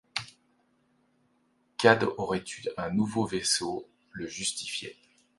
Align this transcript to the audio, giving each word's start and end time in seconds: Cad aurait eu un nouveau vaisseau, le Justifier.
Cad 1.77 2.05
aurait 2.17 2.39
eu 2.43 2.63
un 2.75 2.89
nouveau 2.89 3.27
vaisseau, 3.27 3.87
le 4.13 4.25
Justifier. 4.25 4.97